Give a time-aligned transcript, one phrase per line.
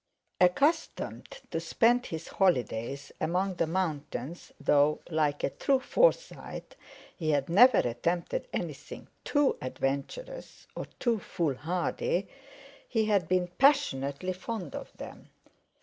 [0.39, 6.75] Accustomed to spend his holidays among the mountains, though (like a true Forsyte)
[7.15, 12.27] he had never attempted anything too adventurous or too foolhardy,
[12.89, 15.29] he had been passionately fond of them.